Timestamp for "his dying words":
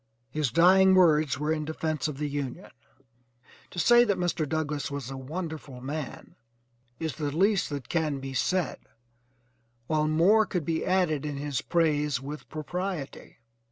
0.31-1.37